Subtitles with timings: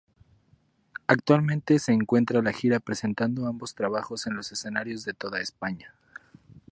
[1.05, 5.93] Actualmente se encuentra de gira presentando ambos trabajos en los escenarios de toda España.